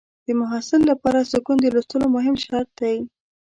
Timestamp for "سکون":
1.31-1.57